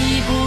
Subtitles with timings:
[0.00, 0.39] 一步。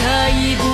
[0.00, 0.73] 可以不。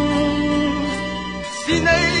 [1.67, 2.20] destination.